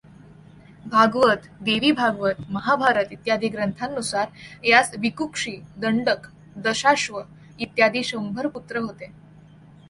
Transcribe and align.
भागवत, 0.85 1.41
देवी 1.61 1.91
भागवत, 1.91 2.37
महाभारत 2.49 3.11
इत्यादी 3.11 3.49
ग्रंथांनुसार 3.49 4.27
यास 4.65 4.91
विकुक्षी, 4.99 5.55
दण्डक, 5.77 6.27
दशाश्व 6.57 7.21
इत्यादी 7.59 8.03
शंभर 8.03 8.47
पुत्र 8.47 8.77
होते. 8.77 9.11